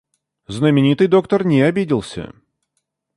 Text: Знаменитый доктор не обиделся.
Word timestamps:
Знаменитый 0.47 1.05
доктор 1.07 1.45
не 1.45 1.61
обиделся. 1.61 2.33